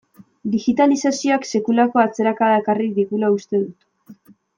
[0.51, 4.33] Digitalizazioak sekulako atzerakada ekarri digula uste dut.